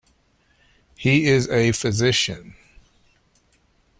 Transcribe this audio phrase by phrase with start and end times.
[0.97, 2.55] He is a physician.